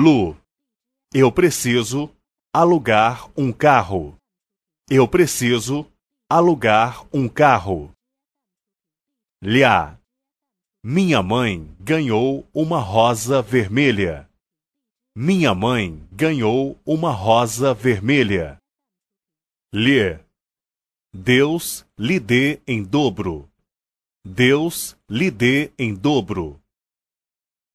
[0.00, 0.36] Lu,
[1.12, 2.08] eu preciso
[2.54, 4.16] alugar um carro.
[4.88, 5.90] Eu preciso
[6.30, 7.92] alugar um carro.
[9.42, 9.98] Lha,
[10.84, 14.30] minha mãe ganhou uma rosa vermelha.
[15.16, 18.56] Minha mãe ganhou uma rosa vermelha.
[19.74, 20.16] Lhe,
[21.12, 23.50] Deus lhe dê em dobro.
[24.24, 26.62] Deus lhe dê em dobro.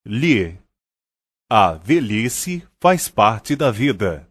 [0.06, 0.63] Lhe,
[1.56, 4.28] a velhice faz parte da vida.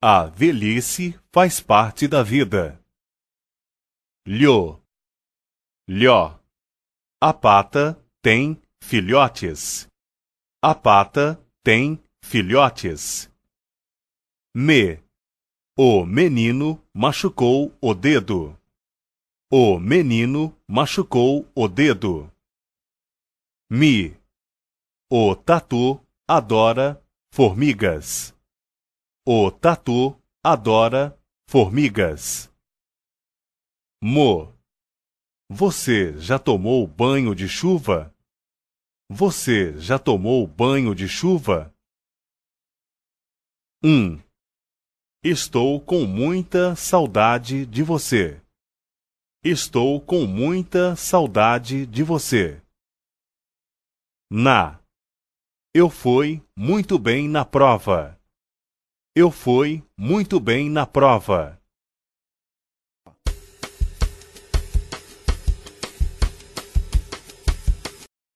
[0.00, 2.80] A velhice faz parte da vida.
[4.24, 4.80] Lho,
[5.88, 6.38] lhó,
[7.20, 9.88] a pata tem filhotes.
[10.62, 13.28] A pata tem filhotes.
[14.54, 15.02] Me,
[15.76, 18.56] o menino machucou o dedo.
[19.50, 22.32] O menino machucou o dedo.
[23.68, 24.16] Mi,
[25.10, 28.36] o tatu adora formigas.
[29.26, 32.52] O tatu adora formigas.
[34.02, 34.54] Mo,
[35.48, 38.14] você já tomou banho de chuva?
[39.10, 41.74] Você já tomou banho de chuva?
[43.82, 43.88] 1.
[43.88, 44.22] Um,
[45.24, 48.38] estou com muita saudade de você.
[49.42, 52.60] Estou com muita saudade de você.
[54.30, 54.77] Na.
[55.74, 58.18] Eu fui muito bem na prova.
[59.14, 61.57] Eu fui muito bem na prova.